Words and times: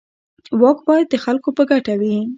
واک 0.61 0.79
باید 0.87 1.07
د 1.09 1.15
خلکو 1.25 1.49
په 1.57 1.63
ګټه 1.71 1.93
وي. 1.99 2.15